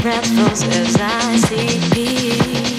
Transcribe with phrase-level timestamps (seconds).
[0.00, 2.71] breath as I see peace.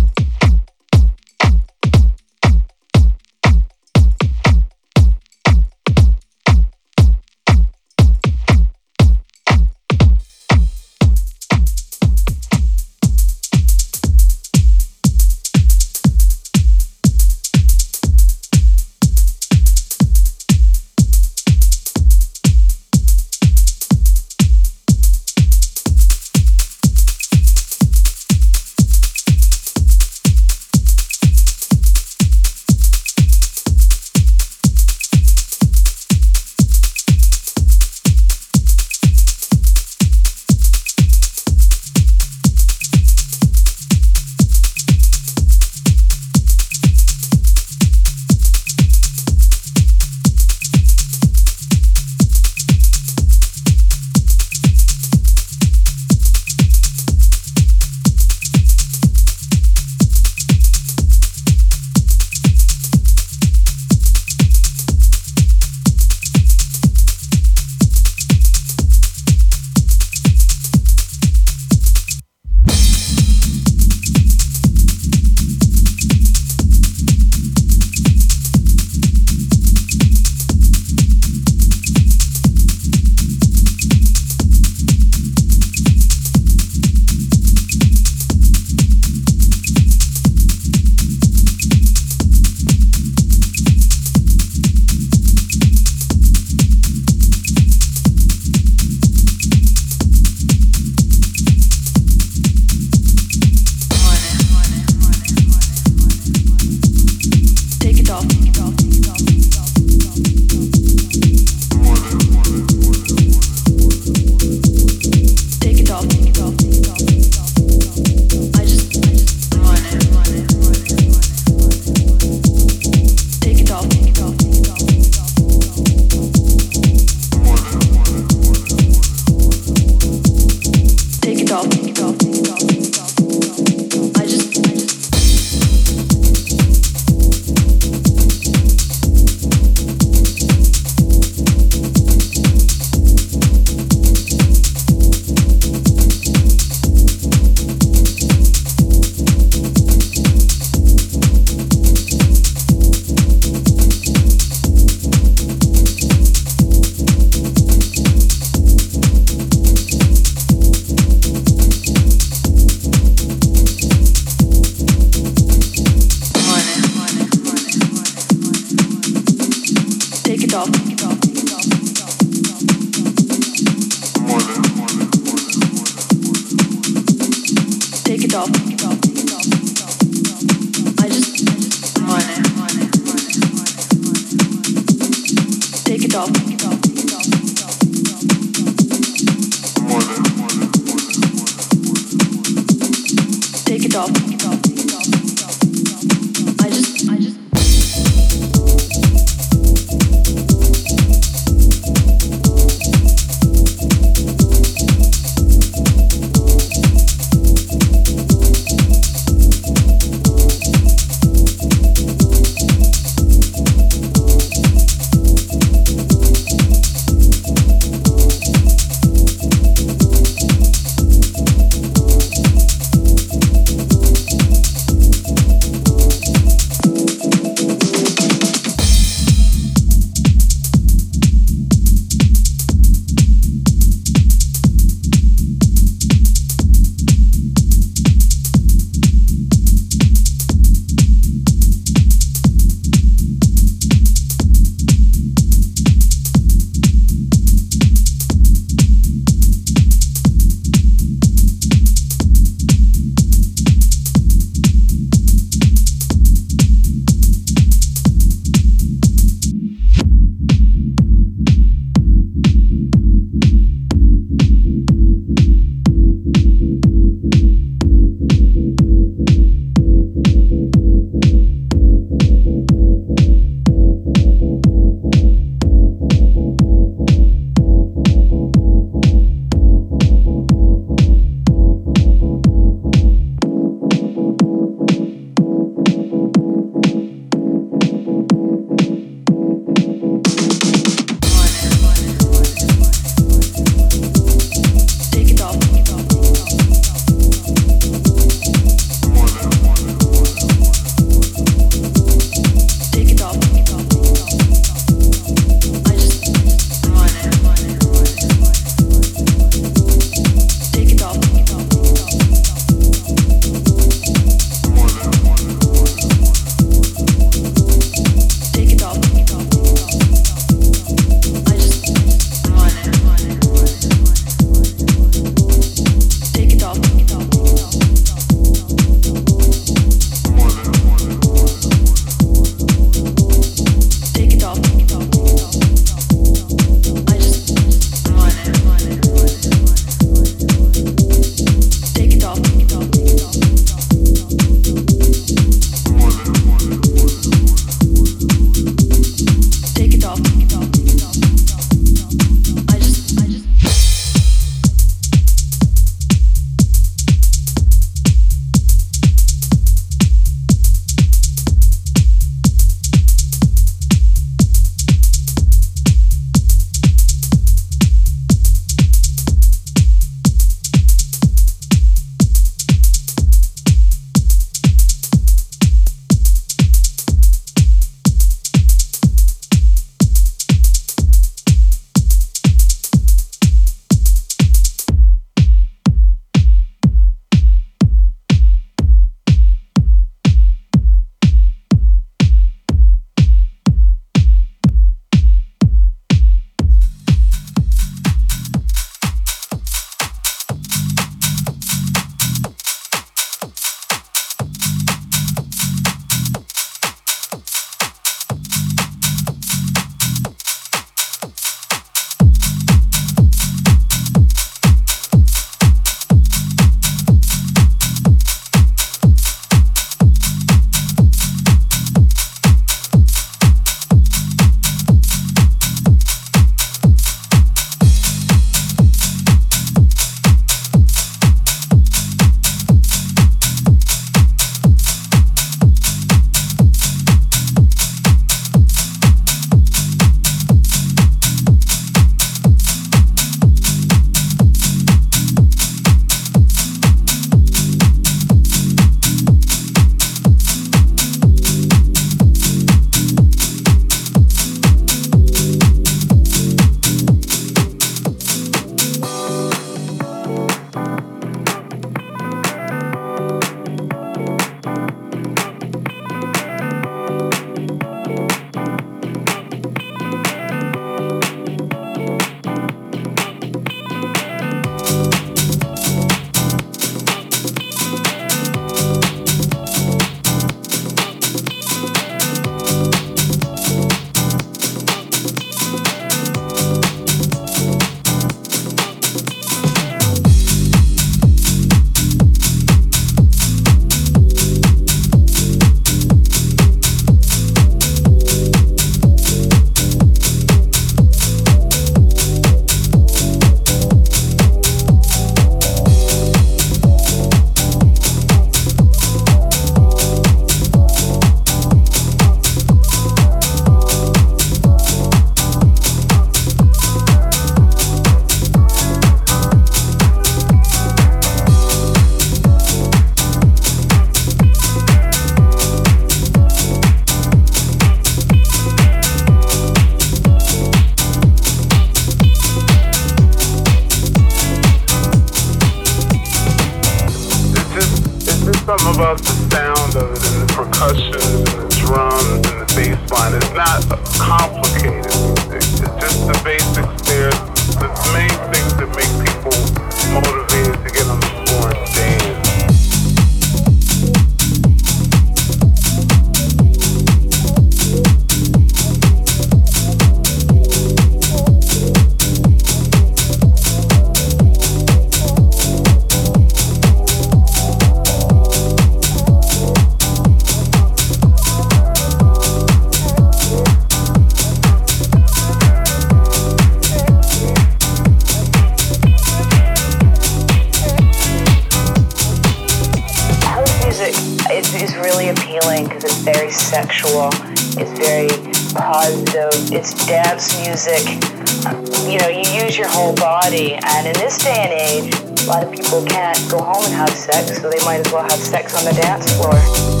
[598.11, 600.00] we'll have sex on the dance floor.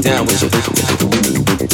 [0.08, 1.37] down with some.